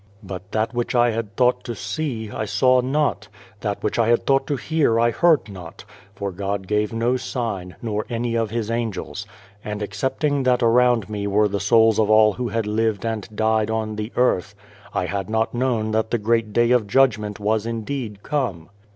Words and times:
But 0.23 0.51
that 0.51 0.73
which 0.73 0.95
I 0.95 1.11
had 1.11 1.35
thought 1.35 1.63
to 1.63 1.75
see, 1.75 2.31
I 2.31 2.45
saw 2.45 2.81
not, 2.81 3.27
that 3.59 3.83
which 3.83 3.99
I 3.99 4.07
had 4.07 4.25
thought 4.25 4.47
to 4.47 4.55
hear, 4.55 4.99
I 4.99 5.11
heard 5.11 5.47
not, 5.47 5.85
for 6.15 6.31
God 6.31 6.65
gave 6.65 6.91
no 6.91 7.17
sign, 7.17 7.75
nor 7.83 8.07
any 8.09 8.33
of 8.33 8.49
His 8.49 8.71
angels; 8.71 9.27
and 9.63 9.83
excepting 9.83 10.41
that 10.41 10.63
around 10.63 11.07
me 11.07 11.27
were 11.27 11.47
the 11.47 11.59
souls 11.59 11.99
of 11.99 12.09
all 12.09 12.33
who 12.33 12.47
had 12.47 12.65
lived 12.65 13.05
and 13.05 13.29
died 13.35 13.69
on 13.69 13.95
the 13.95 14.07
37 14.09 14.15
God 14.15 14.29
and 14.31 14.33
the 14.33 14.37
Ant 14.37 14.37
earth, 14.39 14.55
I 14.91 15.05
had 15.05 15.29
not 15.29 15.53
known 15.53 15.91
that 15.91 16.09
the 16.09 16.17
Great 16.17 16.51
Day 16.51 16.71
of 16.71 16.87
Judgment 16.87 17.39
was 17.39 17.67
indeed 17.67 18.23
come. 18.23 18.69